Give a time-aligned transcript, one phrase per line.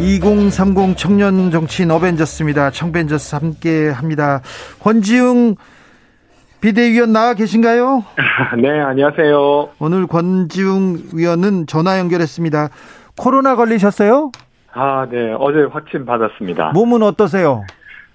[0.00, 2.70] 2030 청년 정치인 어벤져스입니다.
[2.70, 4.40] 청벤져스 함께 합니다.
[4.80, 5.56] 권지웅
[6.62, 8.04] 비대위원 나와 계신가요?
[8.60, 9.68] 네, 안녕하세요.
[9.78, 12.70] 오늘 권지웅 위원은 전화 연결했습니다.
[13.18, 14.32] 코로나 걸리셨어요?
[14.72, 15.34] 아, 네.
[15.38, 16.70] 어제 확진 받았습니다.
[16.72, 17.64] 몸은 어떠세요?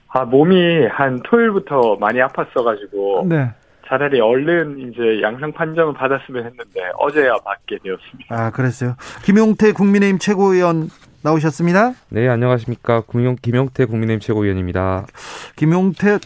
[0.09, 3.27] 아, 몸이 한 토요일부터 많이 아팠어가지고.
[3.27, 3.51] 네.
[3.87, 8.35] 차라리 얼른 이제 양성 판정을 받았으면 했는데 어제야 받게 되었습니다.
[8.35, 8.95] 아, 그랬어요.
[9.23, 10.89] 김용태 국민의힘 최고위원
[11.25, 11.93] 나오셨습니다.
[12.09, 13.01] 네, 안녕하십니까.
[13.11, 15.07] 김용, 김용태 국민의힘 최고위원입니다.
[15.55, 16.19] 김용태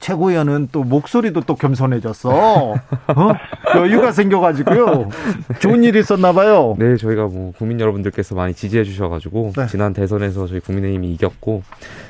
[0.00, 2.28] 최고위원은 또 목소리도 또 겸손해졌어.
[2.30, 2.74] 어?
[3.76, 5.08] 여유가 생겨가지고요.
[5.60, 6.76] 좋은 일이 있었나 봐요.
[6.78, 9.66] 네, 저희가 뭐 국민 여러분들께서 많이 지지해 주셔가지고 네.
[9.66, 11.62] 지난 대선에서 저희 국민의힘이 이겼고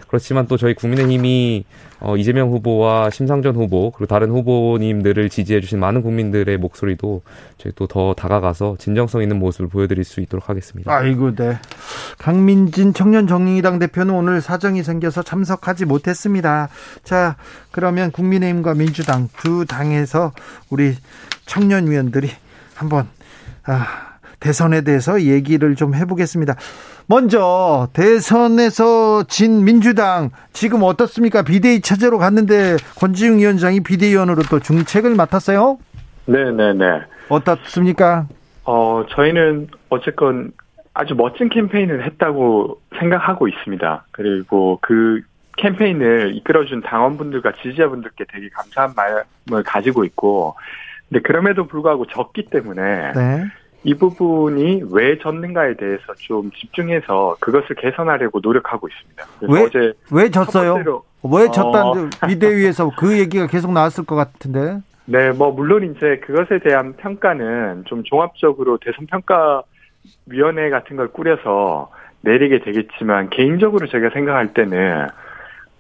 [0.08, 1.64] 그렇지만 또 저희 국민의힘이
[2.06, 7.22] 어, 이재명 후보와 심상전 후보 그리고 다른 후보님들을 지지해 주신 많은 국민들의 목소리도
[7.56, 10.92] 저희 또 더 다가가서 진정성 있는 모습을 보여드릴 수 있도록 하겠습니다.
[10.92, 11.58] 아이고, 네.
[12.18, 16.70] 강민진 청년정의당 대표는 오늘 사정이 생겨서 참석하지 못했습니다.
[17.04, 17.36] 자,
[17.70, 20.32] 그러면 국민의힘과 민주당 두 당에서
[20.70, 20.96] 우리
[21.46, 22.30] 청년 위원들이
[22.74, 23.06] 한번
[23.64, 26.56] 아, 대선에 대해서 얘기를 좀 해보겠습니다.
[27.06, 31.42] 먼저 대선에서 진 민주당 지금 어떻습니까?
[31.42, 35.78] 비대위 체제로 갔는데 권지웅 위원장이 비대위원으로 또 중책을 맡았어요.
[36.26, 37.02] 네네네.
[37.28, 38.26] 어떻습니까?
[38.64, 40.52] 어, 저희는 어쨌건
[40.94, 44.06] 아주 멋진 캠페인을 했다고 생각하고 있습니다.
[44.12, 45.20] 그리고 그
[45.58, 50.54] 캠페인을 이끌어준 당원분들과 지지자분들께 되게 감사한 마음을 가지고 있고,
[51.08, 53.44] 근데 그럼에도 불구하고 졌기 때문에 네.
[53.84, 59.26] 이 부분이 왜 졌는가에 대해서 좀 집중해서 그것을 개선하려고 노력하고 있습니다.
[59.42, 59.62] 왜?
[59.62, 61.02] 어제 왜첫 졌어요?
[61.22, 62.26] 왜 졌다는 어.
[62.26, 64.80] 비대위에서 그 얘기가 계속 나왔을 것 같은데.
[65.06, 69.62] 네, 뭐 물론 이제 그것에 대한 평가는 좀 종합적으로 대선 평가
[70.26, 71.90] 위원회 같은 걸 꾸려서
[72.22, 75.08] 내리게 되겠지만 개인적으로 제가 생각할 때는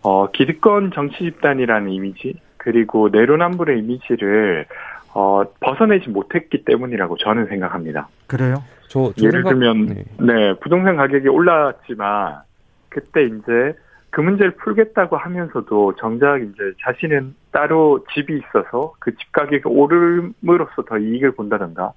[0.02, 4.66] 어 기득권 정치 집단이라는 이미지 그리고 내로남불의 이미지를
[5.14, 8.08] 어 벗어내지 못했기 때문이라고 저는 생각합니다.
[8.26, 8.56] 그래요?
[8.88, 10.04] 저, 저 예를 생각- 들면 네.
[10.20, 12.40] 네, 부동산 가격이 올랐지만
[12.88, 13.74] 그때 이제
[14.10, 16.52] 그 문제를 풀겠다고 하면서도 정작 이제
[16.84, 21.92] 자신은 따로 집이 있어서 그 집 가격이 오름으로써 더 이익을 본다던가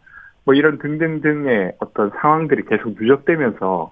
[0.46, 3.92] 뭐 이런 등등등의 어떤 상황들이 계속 누적되면서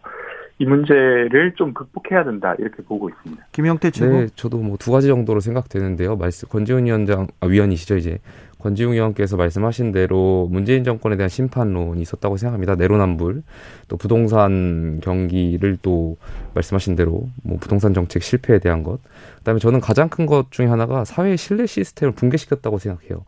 [0.57, 3.43] 이 문제를 좀 극복해야 된다 이렇게 보고 있습니다.
[3.51, 4.13] 김영태 최고.
[4.13, 6.15] 네, 저도 뭐 두 가지 정도로 생각되는데요.
[6.15, 8.19] 말씀 권지훈 위원장 아, 위원이시죠 이제
[8.59, 12.75] 권지웅 의원께서 말씀하신 대로 문재인 정권에 대한 심판론이 있었다고 생각합니다.
[12.75, 13.43] 내로남불
[13.87, 16.17] 또 부동산 경기를 또
[16.55, 18.99] 말씀하신 대로 뭐 부동산 정책 실패에 대한 것.
[19.37, 23.23] 그다음에 저는 가장 큰 것 중에 하나가 사회 신뢰 시스템을 붕괴시켰다고 생각해요.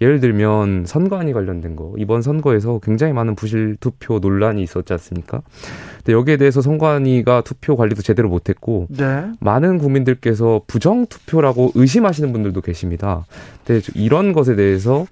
[0.00, 5.42] 예를 들면 선관위 관련된 거 이번 선거에서 굉장히 많은 부실 투표 논란이 있었지 않습니까?
[5.98, 9.26] 근데 여기에 대해서 선관위가 투표 관리도 제대로 못했고 네.
[9.40, 13.24] 많은 국민들께서 부정 투표라고 의심하시는 분들도 계십니다.
[13.64, 15.06] 근데 이런 것에 대해서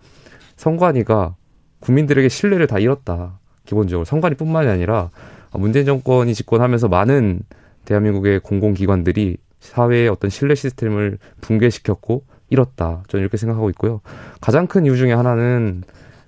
[0.57, 1.37] 선관위가
[1.81, 3.39] 국민들에게 신뢰를 다 잃었다.
[3.65, 5.11] 기본적으로 선관위뿐만이 아니라
[5.53, 7.41] 문재인 정권이 집권하면서 많은
[7.85, 13.03] 대한민국의 공공기관들이 사회의 어떤 신뢰 시스템을 붕괴시켰고 잃었다.
[13.09, 14.01] 저는 이렇게 생각하고 있고요.
[14.41, 15.83] 가장 큰 이유 중에 하나는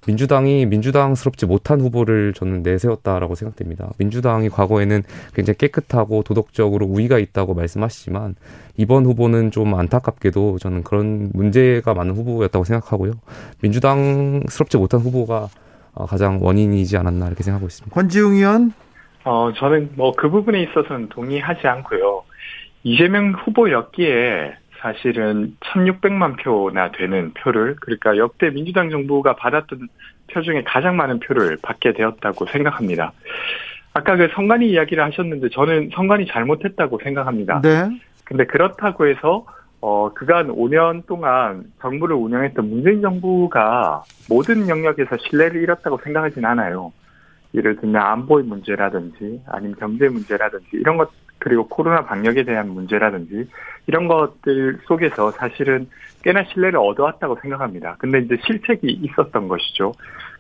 [0.07, 3.91] 민주당이 민주당스럽지 못한 후보를 저는 내세웠다라고 생각됩니다.
[3.99, 5.03] 민주당이 과거에는
[5.35, 8.37] 굉장히 깨끗하고 도덕적으로 우위가 있다고 말씀하시지만
[8.77, 13.15] 이번 후보는 좀 안타깝게도 저는 그런 문제가 많은 후보였다고 생각하고요.
[13.63, 15.49] 민주당스럽지 못한 후보가
[15.95, 17.93] 어, 가장 원인이지 않았나 이렇게 생각하고 있습니다.
[17.95, 18.73] 권지웅 의원.
[19.25, 22.23] 어, 저는 뭐 그 부분에 있어서는 동의하지 않고요.
[22.85, 29.89] 이재명 후보였기에 사실은 1600만 표나 되는 표를, 그러니까 역대 민주당 정부가 받았던
[30.29, 33.13] 표 중에 가장 많은 표를 받게 되었다고 생각합니다.
[33.93, 37.63] 아까 그 선관위 이야기를 하셨는데 저는 선관위 잘못했다고 생각합니다.
[37.63, 37.89] 네.
[38.25, 39.47] 근데 그렇다고 해서
[39.81, 46.93] 어 그간 5년 동안 정부를 운영했던 문재인 정부가 모든 영역에서 신뢰를 잃었다고 생각하진 않아요.
[47.55, 51.11] 예를 들면 안보의 문제라든지 아니면 경제 문제라든지 이런 것
[51.47, 53.49] 그리고 코로나 방역에 대한 문제라든지
[53.87, 55.89] 이런 것들 속에서 사실은
[56.25, 57.95] 꽤나 신뢰를 얻어왔다고 생각합니다.
[58.01, 59.93] 근데 이제 실책이 있었던 것이죠.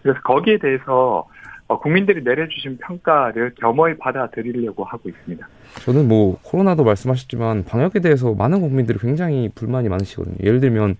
[0.02, 1.28] 그래서 거기에 대해서
[1.68, 5.46] 어, 국민들이 내려주신 평가를 겸허히 받아들이려고 하고 있습니다.
[5.84, 10.38] 저는 뭐 코로나도 말씀하셨지만 방역에 대해서 많은 국민들이 굉장히 불만이 많으시거든요.
[10.42, 10.96] 예를 들면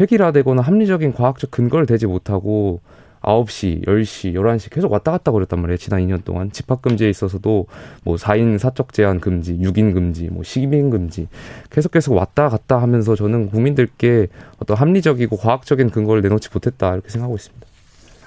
[0.00, 2.80] 획일화되거나 합리적인 과학적 근거를 대지 못하고
[3.26, 5.76] 9시, 10시, 11시 계속 왔다 갔다 그랬단 말이에요.
[5.76, 6.50] 지난 2년 동안.
[6.52, 7.66] 집합금지에 있어서도
[8.04, 11.28] 뭐 4인 사적 제한 금지, 6인 금지, 뭐 10인 금지
[11.70, 14.28] 계속 계속 왔다 갔다 하면서 저는 국민들께
[14.62, 17.66] 어떤 합리적이고 과학적인 근거를 내놓지 못했다 이렇게 생각하고 있습니다.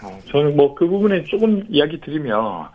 [0.03, 2.67] 어, 저는 뭐 그 부분에 조금 이야기 드리면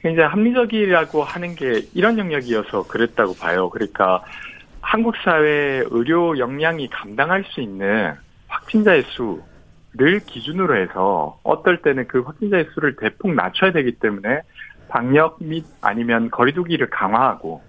[0.00, 3.70] 굉장히 합리적이라고 하는 게 이런 영역이어서 그랬다고 봐요.
[3.70, 4.22] 그러니까
[4.82, 8.12] 한국 사회 의료 역량이 감당할 수 있는
[8.48, 9.40] 확진자의 수
[9.96, 14.40] 를 기준으로 해서 어떨 때는 그 확진자의 수를 대폭 낮춰야 되기 때문에
[14.88, 17.62] 방역 및 아니면 거리두기를 강화하고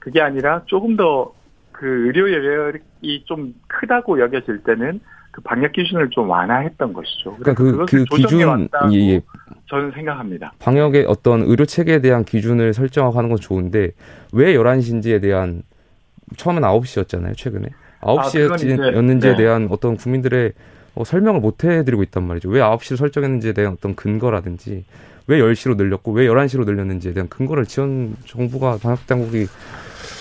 [0.00, 1.32] 그게 아니라 조금 더
[1.80, 5.00] 그 의료 여력이 좀 크다고 여겨질 때는
[5.30, 7.36] 그 방역 기준을 좀 완화했던 것이죠.
[7.36, 9.20] 그러니까 그, 그 기준, 예, 예.
[9.64, 10.52] 저는 생각합니다.
[10.58, 13.92] 방역의 어떤 의료 체계에 대한 기준을 설정하고 하는 건 좋은데
[14.34, 15.62] 왜 11시인지에 대한
[16.36, 17.68] 처음엔 9시였잖아요, 최근에.
[18.00, 18.46] 그건 이제,
[18.76, 19.36] 9시였는지에 네.
[19.36, 20.52] 대한 어떤 국민들의
[20.94, 22.48] 어, 설명을 못 해드리고 있단 말이죠.
[22.48, 24.84] 왜 9시를 설정했는지에 대한 어떤 근거라든지
[25.26, 29.46] 왜 10시로 늘렸고 왜 11시로 늘렸는지에 대한 근거를 지원 정부가 방역 당국이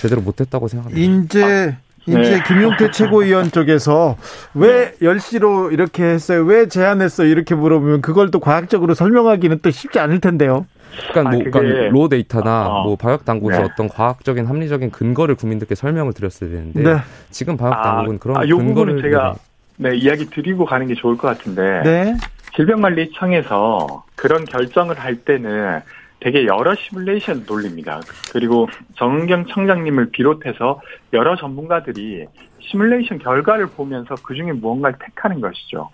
[0.01, 1.01] 제대로 못했다고 생각합니다.
[1.03, 1.75] 인제
[2.05, 2.43] 인제 네.
[2.47, 4.17] 김용태 최고위원 쪽에서
[4.53, 6.43] 왜 10시로 이렇게 했어요?
[6.43, 7.27] 왜 제한했어요?
[7.27, 10.65] 이렇게 물어보면 그걸 또 과학적으로 설명하기는 또 쉽지 않을 텐데요.
[11.11, 12.83] 그러니까 뭐 아, 그게- 그러니까 로 데이터나 어.
[12.83, 13.67] 뭐 방역 당국에서 네.
[13.71, 16.97] 어떤 과학적인 합리적인 근거를 국민들께 설명을 드렸어야 되는데 네.
[17.31, 19.35] 지금 방역 아, 당국은 그런 아, 요 근거를 제가
[19.81, 22.17] 네, 이야기 드리고 가는 게 좋을 것 같은데 네.
[22.55, 25.79] 질병관리청에서 그런 결정을 할 때는
[26.19, 28.01] 되게 여러 시뮬레이션 돌립니다.
[28.33, 28.67] 그리고
[28.97, 30.81] 정은경 청장님을 비롯해서
[31.13, 32.25] 여러 전문가들이
[32.59, 35.89] 시뮬레이션 결과를 보면서 그 중에 무언가를 택하는 것이죠.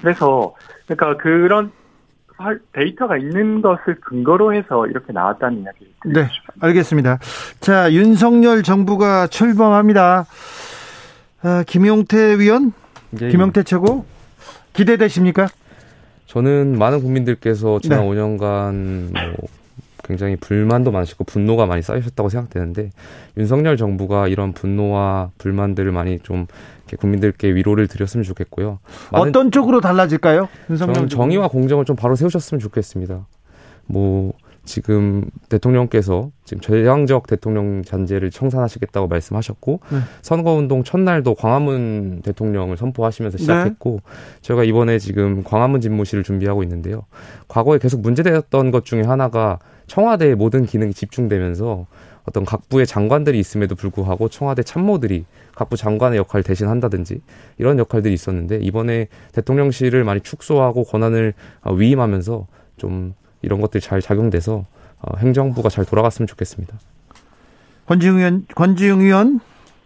[0.00, 0.54] 그래서
[0.86, 1.70] 그러니까 그런
[2.36, 6.66] 할- 데이터가 있는 것을 근거로 해서 이렇게 나왔다는 이야기를 드리고 네, 싶습니다.
[6.66, 7.18] 알겠습니다.
[7.60, 10.26] 자, 윤석열 정부가 출범합니다.
[11.42, 12.72] 아, 김용태 위원,
[13.12, 14.04] 이제 김용태 최고
[14.72, 15.48] 기대되십니까?
[16.26, 18.06] 저는 많은 국민들께서 지난 네.
[18.06, 19.48] 5년간 뭐
[20.04, 22.90] 굉장히 불만도 많으시고 분노가 많이 쌓이셨다고 생각되는데
[23.36, 26.46] 윤석열 정부가 이런 분노와 불만들을 많이 좀
[26.98, 28.78] 국민들께 위로를 드렸으면 좋겠고요.
[29.10, 30.48] 어떤 쪽으로 달라질까요?
[30.70, 31.08] 윤석열?
[31.08, 33.26] 정의와 공정을 좀 바로 세우셨으면 좋겠습니다.
[33.86, 34.32] 뭐
[34.68, 39.98] 지금 대통령께서 지금 재앙적 대통령 잔재를 청산하시겠다고 말씀하셨고 네.
[40.22, 44.00] 선거운동 첫날도 광화문 대통령을 선포하시면서 시작했고
[44.42, 47.04] 저희가 이번에 지금 광화문 집무실을 준비하고 있는데요.
[47.48, 51.86] 과거에 계속 문제되었던 것 중에 하나가 청와대의 모든 기능이 집중되면서
[52.24, 55.24] 어떤 각 부의 장관들이 있음에도 불구하고 청와대 참모들이
[55.54, 57.22] 각부 장관의 역할을 대신한다든지
[57.56, 61.32] 이런 역할들이 있었는데 이번에 대통령실을 많이 축소하고 권한을
[61.62, 64.66] 어, 위임하면서 좀 이런 것들이 잘 작용돼서
[65.00, 66.78] 어, 행정부가 잘 돌아갔으면 좋겠습니다.
[67.86, 69.40] 권지웅 의원, 권지웅 의원,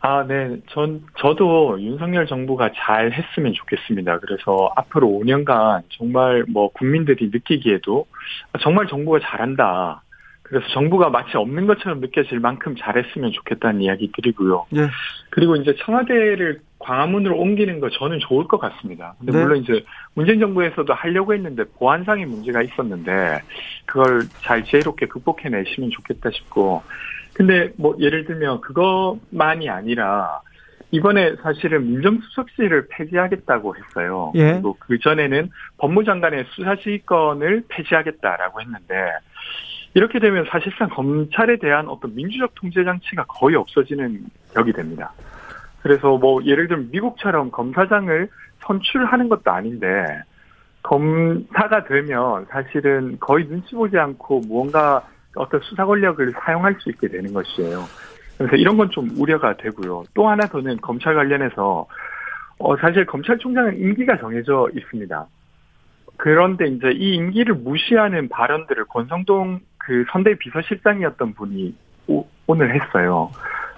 [0.04, 0.56] 아, 네.
[0.70, 4.18] 전, 저도 윤석열 정부가 잘 했으면 좋겠습니다.
[4.18, 8.06] 그래서 앞으로 5년간 정말 뭐 국민들이 느끼기에도
[8.62, 10.02] 정말 정부가 잘한다.
[10.52, 14.66] 그래서 정부가 마치 없는 것처럼 느껴질 만큼 잘했으면 좋겠다는 이야기 드리고요.
[14.68, 14.86] 네.
[15.30, 19.14] 그리고 이제 청와대를 광화문으로 옮기는 거 저는 좋을 것 같습니다.
[19.18, 19.42] 근데 네.
[19.42, 19.82] 물론 이제
[20.12, 23.40] 문재인 정부에서도 하려고 했는데 보안상의 문제가 있었는데
[23.86, 26.82] 그걸 잘 지혜롭게 극복해내시면 좋겠다 싶고
[27.32, 30.42] 근데 뭐 예를 들면 그것만이 아니라
[30.90, 34.32] 이번에 사실은 민정수석실을 폐지하겠다고 했어요.
[34.34, 34.52] 예.
[34.52, 39.12] 그리고 그 전에는 법무장관의 수사지휘권을 폐지하겠다라고 했는데
[39.94, 45.12] 이렇게 되면 사실상 검찰에 대한 어떤 민주적 통제 장치가 거의 없어지는 격이 됩니다.
[45.82, 48.28] 그래서 뭐 예를 들면 미국처럼 검사장을
[48.60, 50.22] 선출하는 것도 아닌데
[50.82, 57.32] 검사가 되면 사실은 거의 눈치 보지 않고 무언가 어떤 수사 권력을 사용할 수 있게 되는
[57.32, 57.84] 것이에요.
[58.38, 60.04] 그래서 이런 건 좀 우려가 되고요.
[60.14, 61.86] 또 하나 더는 검찰 관련해서
[62.58, 65.26] 어 사실 검찰총장은 임기가 정해져 있습니다.
[66.16, 71.74] 그런데 이제 이 임기를 무시하는 발언들을 권성동 그 선대 비서실장이었던 분이
[72.08, 73.30] 오, 오늘 했어요.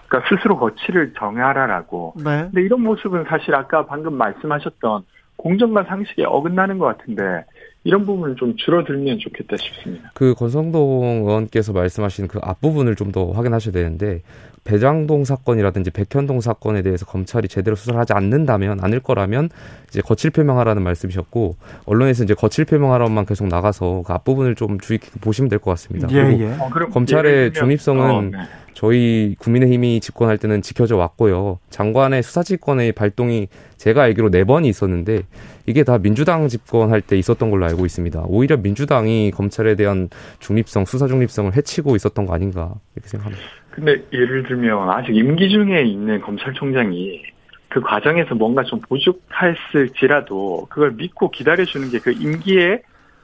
[0.08, 2.14] 그러니까 스스로 거취를 정하라라고.
[2.18, 2.42] 네.
[2.44, 5.04] 근데 이런 모습은 사실 아까 방금 말씀하셨던
[5.36, 7.44] 공정과 상식에 어긋나는 것 같은데
[7.84, 10.10] 이런 부분을 좀 줄어들면 좋겠다 싶습니다.
[10.14, 14.22] 그 권성동 의원께서 말씀하신 그 앞부분을 좀 더 확인하셔야 되는데
[14.64, 19.50] 배장동 사건이라든지 백현동 사건에 대해서 검찰이 제대로 수사를 하지 않는다면 않을 거라면
[19.88, 25.20] 이제 거칠 표명하라는 말씀이셨고 언론에서 이제 거칠 표명하라만 계속 나가서 그 앞부분을 좀 주의 깊게
[25.20, 26.08] 보시면 될 것 같습니다.
[26.10, 26.56] 예, 그리고 예.
[26.58, 28.38] 어, 그럼 검찰의 들면- 중립성은 어, 네.
[28.72, 31.60] 저희 국민의힘이 집권할 때는 지켜져 왔고요.
[31.70, 35.22] 장관의 수사지휘권의 발동이 제가 알기로 네 번이 있었는데
[35.66, 38.24] 이게 다 민주당 집권할 때 있었던 걸로 알고 있습니다.
[38.26, 40.08] 오히려 민주당이 검찰에 대한
[40.40, 43.44] 중립성, 수사 중립성을 해치고 있었던 거 아닌가 이렇게 생각합니다.
[43.74, 47.22] 근데 예를 들면 아직 임기 중에 있는 검찰총장이
[47.68, 52.82] 그 과정에서 뭔가 좀 부족했을지라도 그걸 믿고 기다려주는 게 그 임기의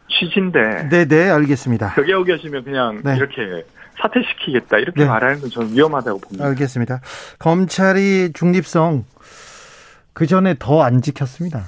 [0.08, 1.92] 취지인데 네, 네, 알겠습니다.
[1.94, 3.14] 그게 오겨지면 그냥 네.
[3.16, 3.64] 이렇게
[4.02, 5.06] 사퇴시키겠다 이렇게 네.
[5.06, 6.46] 말하는 건 저는 위험하다고 봅니다.
[6.46, 7.00] 알겠습니다.
[7.38, 9.04] 검찰이 중립성
[10.12, 11.60] 그 전에 더 안 지켰습니다.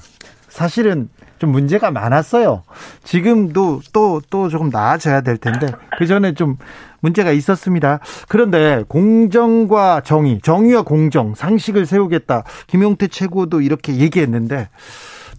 [0.49, 1.09] 사실은
[1.43, 2.63] 좀 문제가 많았어요.
[3.03, 5.67] 지금도 또, 또 조금 나아져야 될 텐데,
[5.99, 6.57] 그 전에 좀
[7.01, 7.99] 문제가 있었습니다.
[8.29, 12.45] 그런데 공정과 정의, 정의와 공정, 상식을 세우겠다.
[12.69, 14.69] 김용태 최고도 이렇게 얘기했는데,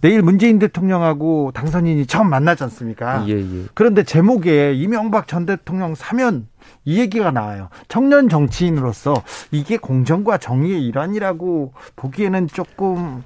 [0.02, 3.24] 내일 문재인 대통령하고 당선인이 처음 만나지 않습니까?
[3.26, 3.64] 예, 예.
[3.72, 6.48] 그런데 제목에 이명박 전 대통령 사면
[6.84, 7.70] 이 얘기가 나와요.
[7.88, 9.14] 청년 정치인으로서
[9.50, 13.24] 이게 공정과 정의의 일환이라고 보기에는 조금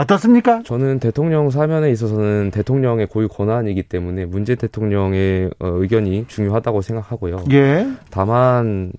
[0.00, 0.62] 어떻습니까?
[0.64, 7.44] 저는 대통령 사면에 있어서는 대통령의 고유 권한이기 때문에 문재인 대통령의 어, 의견이 중요하다고 생각하고요.
[7.52, 7.86] 예.
[8.10, 8.92] 다만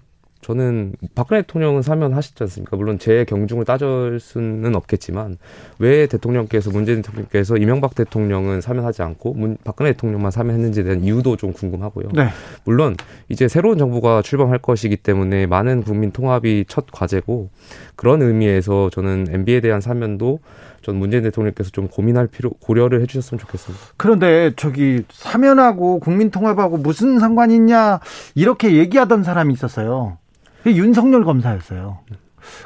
[0.48, 2.78] 저는 박근혜 대통령은 사면하셨지 않습니까?
[2.78, 5.38] 물론 제 경중을 따질 수는 없겠지만
[5.80, 11.52] 왜 대통령께서 문재인 대통령께서 이명박 대통령은 사면하지 않고 문, 박근혜 대통령만 사면했는지에 대한 이유도 좀
[11.52, 12.10] 궁금하고요.
[12.14, 12.30] 네.
[12.64, 12.96] 물론
[13.28, 17.50] 이제 새로운 정부가 출범할 것이기 때문에 많은 국민 통합이 첫 과제고
[17.98, 20.40] 그런 의미에서 저는 MB에 대한 사면도
[20.88, 23.88] 전 문재인 대통령께서 좀 고민할 필요 고려를 해주셨으면 좋겠습니다.
[23.98, 28.00] 그런데 저기 사면하고 국민통합하고 무슨 상관이 있냐
[28.36, 30.18] 이렇게 얘기하던 사람이 있었어요.
[30.66, 32.00] 윤석열 검사였어요.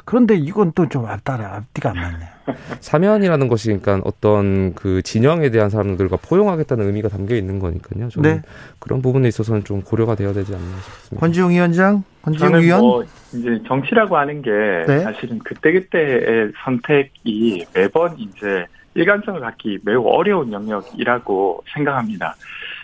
[0.04, 2.28] 그런데 이건 또 좀 앞따라 앞뒤가 안 맞네요.
[2.80, 8.08] 사면이라는 것이 그러니까 어떤 그 진영에 대한 사람들과 포용하겠다는 의미가 담겨 있는 거니까요.
[8.10, 8.42] 저는 네.
[8.78, 11.20] 그런 부분에 있어서는 좀 고려가 되어야 되지 않나 싶습니다.
[11.20, 12.80] 권지웅 위원장, 권지웅 저는 위원.
[12.80, 14.50] 뭐 이제 정치라고 하는 게
[14.86, 14.98] 네.
[15.00, 22.34] 사실은 그때 그때의 선택이 매번 이제 일관성을 갖기 매우 어려운 영역이라고 생각합니다.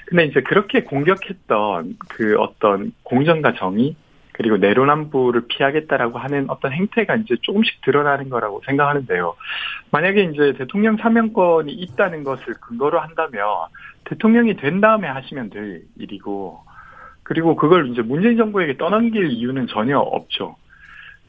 [0.07, 3.95] 근데 이제 그렇게 공격했던 그 어떤 공정과 정의
[4.39, 9.35] 그리고 내로남불을 피하겠다라고 하는 어떤 행태가 이제 조금씩 드러나는 거라고 생각하는데요.
[9.91, 13.43] 만약에 이제 대통령 사면권이 있다는 것을 근거로 한다면
[14.05, 16.61] 대통령이 된 다음에 하시면 될 일이고
[17.25, 20.55] 그리고 그걸 이제 문재인 정부에게 떠넘길 이유는 전혀 없죠.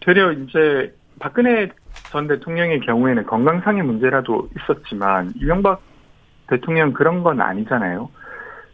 [0.02, 1.70] 되려 이제 박근혜
[2.12, 5.82] 전 대통령의 경우에는 건강상의 문제라도 있었지만 이명박
[6.48, 8.12] 대통령 그런 건 아니잖아요.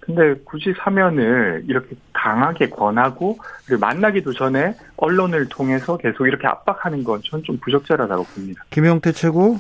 [0.06, 7.58] 근데 굳이 사면을 이렇게 강하게 권하고 그리고 만나기도 전에 언론을 통해서 계속 이렇게 압박하는 건전좀
[7.60, 8.64] 부적절하다고 봅니다.
[8.70, 9.58] 김용태 최고.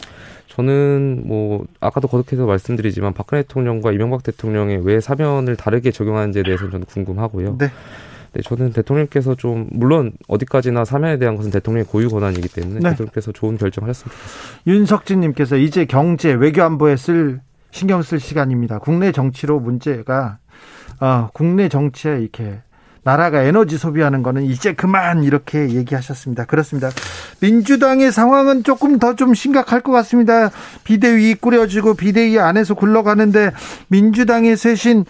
[0.47, 6.85] 저는 뭐 아까도 거듭해서 말씀드리지만 박근혜 대통령과 이명박 대통령의 왜 사면을 다르게 적용하는지에 대해서는 저는
[6.85, 7.57] 궁금하고요.
[7.57, 7.67] 네.
[8.31, 12.89] 네, 저는 대통령께서 좀 물론 어디까지나 사면에 대한 것은 대통령의 고유 권한이기 때문에 네.
[12.91, 14.61] 대통령께서 좋은 결정하셨으면 좋겠습니다.
[14.67, 17.41] 윤석진님께서 이제 경제 외교 안보에 쓸
[17.75, 18.79] 신경 쓸 시간입니다.
[18.79, 20.37] 국내 정치로 문제가
[21.01, 22.59] 어, 국내 정치에 이렇게
[23.03, 26.45] 나라가 에너지 소비하는 거는 이제 그만 이렇게 얘기하셨습니다.
[26.45, 26.89] 그렇습니다.
[27.41, 30.51] 민주당의 상황은 조금 더 좀 심각할 것 같습니다.
[30.85, 33.51] 비대위 꾸려지고 비대위 안에서 굴러가는데
[33.89, 35.03] 민주당의 쇄신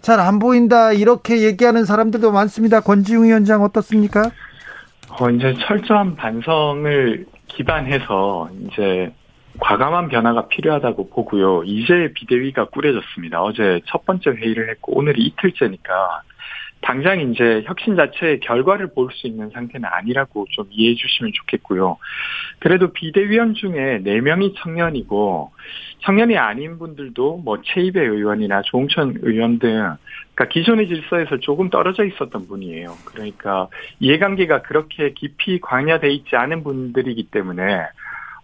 [0.00, 2.78] 잘 안 보인다 이렇게 얘기하는 사람들도 많습니다.
[2.80, 4.30] 권지웅 위원장 어떻습니까?
[5.18, 9.12] 어, 이제 철저한 반성을 기반해서 이제
[9.60, 11.62] 과감한 변화가 필요하다고 보고요.
[11.64, 13.42] 이제 비대위가 꾸려졌습니다.
[13.42, 16.22] 어제 첫 번째 회의를 했고 오늘이 이틀째니까
[16.82, 21.96] 당장 이제 혁신 자체의 결과를 볼 수 있는 상태는 아니라고 좀 이해해 주시면 좋겠고요.
[22.58, 25.52] 그래도 비대위원 중에 4명이 청년이고
[26.00, 29.96] 청년이 아닌 분들도 뭐 최이배 의원이나 조홍천 의원 등
[30.34, 32.94] 그러니까 기존의 질서에서 조금 떨어져 있었던 분이에요.
[33.04, 33.68] 그러니까
[34.00, 37.82] 이해관계가 그렇게 깊이 광야돼 있지 않은 분들이기 때문에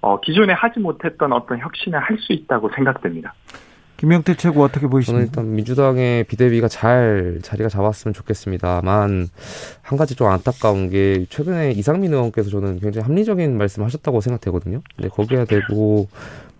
[0.01, 3.35] 어, 기존에 하지 못했던 어떤 혁신을 할 수 있다고 생각됩니다.
[3.99, 5.25] 김영태 최고 어떻게 저는 보이십니까?
[5.25, 9.29] 일단 민주당의 비대위가 잘 자리가 잡았으면 좋겠습니다만
[9.83, 14.83] 한 가지 좀 안타까운 게 최근에 이상민 의원께서 저는 굉장히 합리적인 말씀하셨다고 생각되거든요.
[14.95, 16.07] 근데 거기에 대고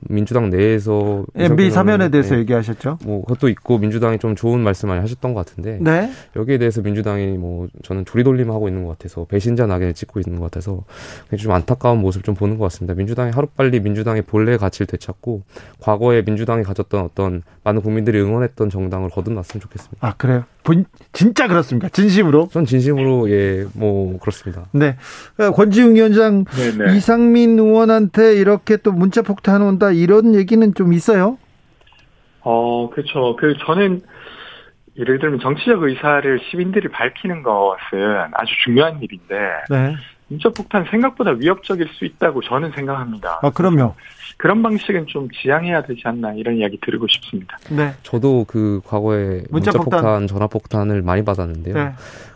[0.01, 2.99] 민주당 내에서 MB 사면에 대해서 네, 얘기하셨죠?
[3.05, 6.11] 뭐 그것도 있고 민주당이 좀 좋은 말씀 많이 하셨던 것 같은데 네.
[6.37, 10.51] 여기에 대해서 민주당이 뭐 저는 조리돌림 하고 있는 것 같아서 배신자 낙인을 찍고 있는 것
[10.51, 10.85] 같아서
[11.37, 12.95] 좀 안타까운 모습 좀 보는 것 같습니다.
[12.95, 15.43] 민주당이 하루빨리 민주당의 본래 가치를 되찾고
[15.81, 20.07] 과거에 민주당이 가졌던 어떤 많은 국민들이 응원했던 정당을 거듭났으면 좋겠습니다.
[20.07, 20.45] 아 그래요?
[20.69, 21.89] 본, 진짜 그렇습니까?
[21.89, 22.49] 진심으로?
[22.53, 24.67] 전 진심으로 예 뭐 그렇습니다.
[24.73, 24.97] 네.
[25.39, 26.95] 어, 권지웅 위원장 네네.
[26.97, 31.39] 이상민 의원한테 이렇게 또 문자 폭탄 온다 이런 얘기는 좀 있어요?
[32.43, 33.37] 어, 그렇죠.
[33.37, 34.03] 그 저는
[34.99, 37.99] 예를 들면 정치적 의사를 시민들이 밝히는 것은
[38.33, 39.35] 아주 중요한 일인데
[39.71, 39.97] 네.
[40.29, 43.41] 문자폭탄 생각보다 위협적일 수 있다고 저는 생각합니다.
[43.43, 43.95] 아, 그럼요.
[44.37, 47.59] 그런 방식은 좀 지양해야 되지 않나 이런 이야기 드리고 싶습니다.
[47.71, 47.93] 네.
[48.03, 51.75] 저도 그 과거에 문자 문자, 폭탄, 폭탄, 전화 폭탄을 많이 받았는데요.
[51.75, 51.93] 네.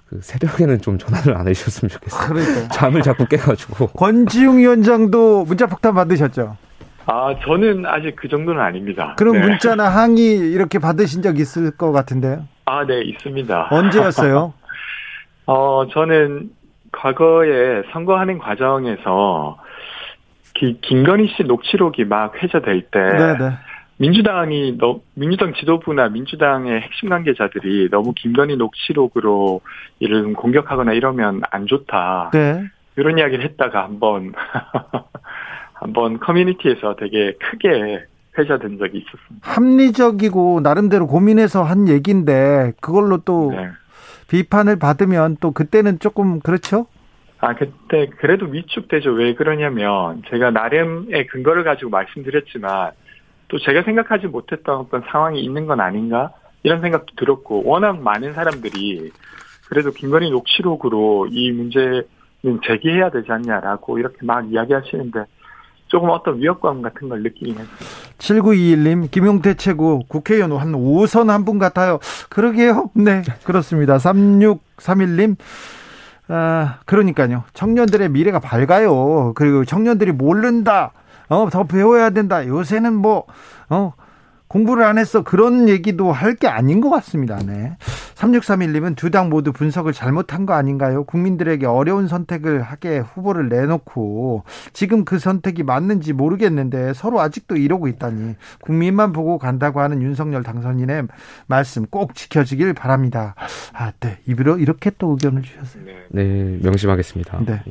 [0.08, 2.28] 그 새벽에는 좀 전화를 안 해주셨으면 좋겠어요.
[2.28, 2.68] 그러니까.
[2.74, 3.88] 잠을 자꾸 깨가지고.
[3.88, 6.56] 권지웅 위원장도 문자 폭탄 받으셨죠?
[7.06, 9.14] 아, 저는 아직 그 정도는 아닙니다.
[9.18, 9.40] 그럼 네.
[9.46, 12.46] 문자나 항의 이렇게 받으신 적 있을 것 같은데요?
[12.64, 13.68] 아, 네, 있습니다.
[13.70, 14.54] 언제였어요?
[15.46, 16.50] 어, 저는
[16.92, 19.58] 과거에 선거하는 과정에서
[20.54, 23.50] 기- 김건희 씨 녹취록이 막 회자될 때 네네.
[23.98, 29.60] 민주당이 너, 민주당 지도부나 민주당의 핵심 관계자들이 너무 김건희 녹취록으로
[30.00, 32.30] 이를 공격하거나 이러면 안 좋다.
[32.32, 32.64] 네.
[32.96, 34.32] 이런 이야기를 했다가 한번
[35.74, 38.04] 한번 커뮤니티에서 되게 크게
[38.38, 39.40] 회자된 적이 있었습니다.
[39.50, 43.68] 합리적이고 나름대로 고민해서 한 얘기인데 그걸로 또 네.
[44.32, 46.86] 비판을 받으면 또 그때는 조금 그렇죠?
[47.38, 49.10] 아, 그때 그래도 위축되죠.
[49.10, 52.92] 왜 그러냐면 제가 나름의 근거를 가지고 말씀드렸지만
[53.48, 59.10] 또 제가 생각하지 못했던 어떤 상황이 있는 건 아닌가 이런 생각도 들었고 워낙 많은 사람들이
[59.68, 62.04] 그래도 김건희 녹취록으로 이 문제는
[62.66, 65.24] 제기해야 되지 않냐라고 이렇게 막 이야기하시는데
[65.92, 67.66] 조금 어떤 위협감 같은 걸 느끼긴 했어요.
[68.18, 71.98] 7921님, 김용태 최고 국회의원 한 5선 한 분 같아요.
[72.30, 72.90] 그러게요.
[72.94, 73.98] 네, 그렇습니다.
[73.98, 75.36] 3631님,
[76.28, 77.44] 아, 그러니까요.
[77.52, 79.32] 청년들의 미래가 밝아요.
[79.34, 80.92] 그리고 청년들이 모른다.
[81.28, 82.46] 어, 더 배워야 된다.
[82.46, 83.24] 요새는 뭐,
[83.68, 83.92] 어,
[84.52, 85.22] 공부를 안 했어.
[85.22, 87.38] 그런 얘기도 할 게 아닌 것 같습니다.
[87.44, 87.76] 네.
[88.14, 91.04] 3631님은 두 당 모두 분석을 잘못한 거 아닌가요?
[91.04, 98.34] 국민들에게 어려운 선택을 하게 후보를 내놓고 지금 그 선택이 맞는지 모르겠는데 서로 아직도 이러고 있다니
[98.62, 101.08] 국민만 보고 간다고 하는 윤석열 당선인의
[101.46, 103.34] 말씀 꼭 지켜지길 바랍니다.
[103.72, 104.18] 아, 네.
[104.26, 105.84] 입으로 이렇게 또 의견을 주셨어요.
[105.84, 107.40] 네, 네, 명심하겠습니다.
[107.44, 107.62] 네.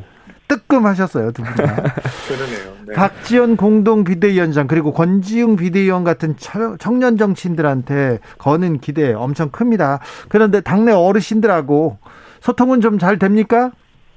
[0.56, 1.64] 뜨끔하셨어요, 두분 다.
[2.28, 2.76] 그러네요.
[2.88, 2.94] 네.
[2.94, 10.00] 박지원 공동 비대위원장 그리고 권지웅 비대위원 같은 처- 청년 정치인들한테 거는 기대 엄청 큽니다.
[10.30, 11.98] 그런데 당내 어르신들하고
[12.42, 13.72] 소통은 좀 잘 됩니까?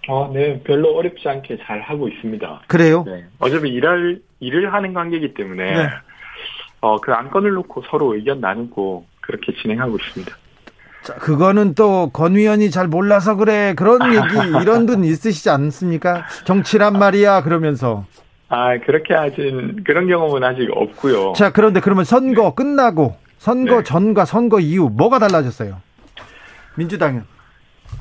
[0.08, 2.62] 어, 네, 별로 어렵지 않게 잘 하고 있습니다.
[2.66, 3.04] 그래요?
[3.06, 3.24] 네.
[3.38, 5.88] 어차피 일할, 일을 하는 관계이기 때문에, 네.
[6.80, 10.36] 어, 그 안건을 놓고 서로 의견 나누고 그렇게 진행하고 있습니다.
[11.04, 13.74] 자, 그거는 또 권 위원이 잘 몰라서 그래.
[13.76, 16.24] 그런 얘기 이런 분 있으시지 않습니까?
[16.44, 18.06] 정치란 말이야 그러면서.
[18.48, 19.36] 아, 그렇게 아직,
[19.84, 21.32] 그런 경험은 아직 없고요.
[21.36, 23.82] 자, 그런데 그러면 선거 끝나고 선거 네.
[23.82, 25.76] 전과 선거 이후 뭐가 달라졌어요?
[26.76, 27.24] 민주당은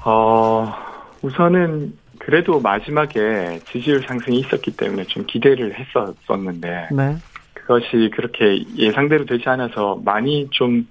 [0.06, 0.74] 어,
[1.22, 7.18] 우선은 그래도 마지막에 지지율 상승이 있었기 때문에 좀 기대를 했었었는데, 네.
[7.54, 10.88] 그것이 그렇게 예상대로 되지 않아서 많이 좀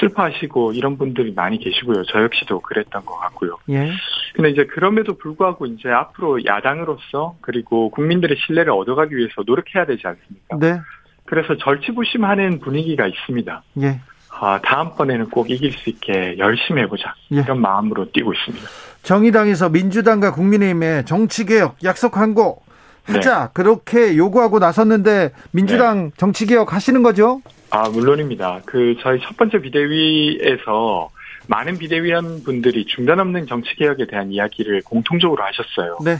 [0.00, 2.04] 슬퍼하시고 이런 분들이 많이 계시고요.
[2.04, 3.58] 저 역시도 그랬던 것 같고요.
[3.70, 3.90] 예.
[4.34, 10.58] 근데 이제 그럼에도 불구하고 이제 앞으로 야당으로서 그리고 국민들의 신뢰를 얻어가기 위해서 노력해야 되지 않습니까?
[10.58, 10.80] 네.
[11.24, 13.62] 그래서 절치부심하는 분위기가 있습니다.
[13.82, 14.00] 예.
[14.30, 17.14] 아, 다음번에는 꼭 이길 수 있게 열심히 해보자.
[17.32, 17.40] 예.
[17.40, 18.66] 이런 마음으로 뛰고 있습니다.
[19.02, 22.58] 정의당에서 민주당과 국민의힘에 정치개혁 약속한 거
[23.04, 23.50] 하자 네.
[23.54, 27.40] 그렇게 요구하고 나섰는데 민주당 정치개혁 하시는 거죠?
[27.70, 28.62] 아, 물론입니다.
[28.64, 31.10] 그, 저희 첫 번째 비대위에서
[31.48, 35.98] 많은 비대위원 분들이 중단 없는 정치 개혁에 대한 이야기를 공통적으로 하셨어요.
[36.04, 36.16] 네.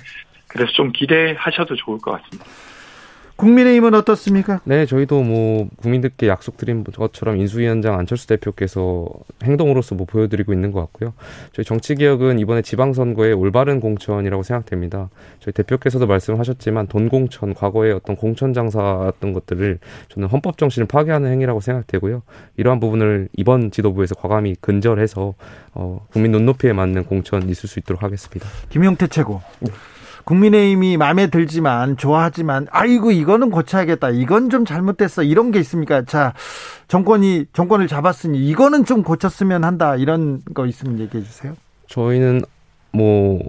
[0.46, 2.44] 그래서 좀 기대하셔도 좋을 것 같습니다.
[3.38, 4.60] 국민의힘은 어떻습니까?
[4.64, 9.08] 네, 저희도 뭐 국민들께 약속드린 것처럼 인수위원장 안철수 대표께서
[9.44, 11.14] 행동으로서 뭐 보여드리고 있는 것 같고요.
[11.52, 15.08] 저희 정치개혁은 이번에 지방선거의 올바른 공천이라고 생각됩니다.
[15.38, 21.60] 저희 대표께서도 말씀하셨지만 돈 공천, 과거의 어떤 공천 장사였던 것들을 저는 헌법 정신을 파괴하는 행위라고
[21.60, 22.22] 생각되고요.
[22.56, 25.34] 이러한 부분을 이번 지도부에서 과감히 근절해서
[25.74, 28.48] 어, 국민 눈높이에 맞는 공천 있을 수 있도록 하겠습니다.
[28.70, 29.40] 김용태 최고.
[30.28, 34.10] 국민의힘이 마음에 들지만 좋아하지만 아이고 이거는 고쳐야겠다.
[34.10, 35.22] 이건 좀 잘못됐어.
[35.22, 36.04] 이런 게 있습니까?
[36.04, 36.34] 자,
[36.86, 39.96] 정권이 정권을 잡았으니 이거는 좀 고쳤으면 한다.
[39.96, 41.54] 이런 거 있으면 얘기해 주세요.
[41.86, 42.42] 저희는
[42.92, 43.40] 뭐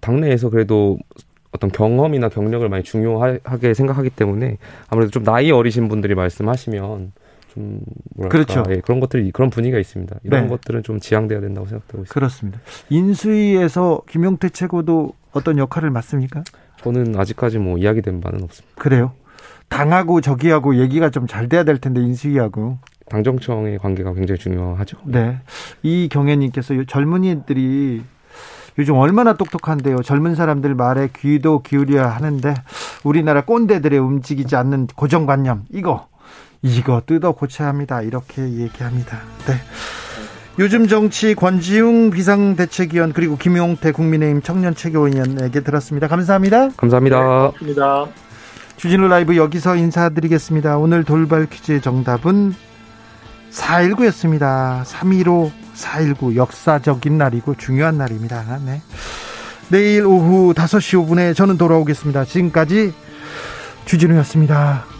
[0.00, 0.98] 당내에서 그래도
[1.52, 7.12] 어떤 경험이나 경력을 많이 중요하게 생각하기 때문에 아무래도 좀 나이 어리신 분들이 말씀하시면
[7.58, 7.80] 좀
[8.14, 8.62] 뭐랄까 그렇죠.
[8.70, 10.16] 예, 그런 것들이 그런 분위기가 있습니다.
[10.22, 10.48] 이런 네.
[10.48, 12.14] 것들은 좀 지양돼야 된다고 생각되고 있습니다.
[12.14, 12.60] 그렇습니다.
[12.88, 16.44] 인수위에서 김용태 최고도 어떤 역할을 맡습니까?
[16.80, 18.74] 저는 아직까지 뭐 이야기된 바는 없습니다.
[18.80, 19.12] 그래요.
[19.68, 22.78] 당하고 저기하고 얘기가 좀 잘 돼야 될 텐데 인수위하고.
[23.10, 24.98] 당정청의 관계가 굉장히 중요하죠.
[25.04, 25.38] 네.
[25.82, 28.02] 이 경혜님께서 요 젊은이들이
[28.78, 30.02] 요즘 얼마나 똑똑한데요.
[30.02, 32.54] 젊은 사람들 말에 귀도 기울여야 하는데
[33.02, 36.06] 우리나라 꼰대들의 움직이지 않는 고정관념 이거
[36.62, 38.02] 이거 뜯어 고쳐야 합니다.
[38.02, 39.20] 이렇게 얘기합니다.
[39.46, 39.54] 네.
[40.58, 46.08] 요즘 정치 권지웅 비상대책위원 그리고 김용태 국민의힘 청년최고위원에게 들었습니다.
[46.08, 46.70] 감사합니다.
[46.76, 47.20] 감사합니다.
[47.20, 48.06] 네, 고맙습니다.
[48.76, 50.78] 주진우 라이브 여기서 인사드리겠습니다.
[50.78, 52.54] 오늘 돌발 퀴즈의 정답은
[53.50, 54.82] 4.19였습니다.
[54.84, 58.58] 3.15, 4.19 역사적인 날이고 중요한 날입니다.
[58.64, 58.82] 네.
[59.68, 62.24] 내일 오후 5시 5분에 저는 돌아오겠습니다.
[62.24, 62.92] 지금까지
[63.84, 64.97] 주진우였습니다.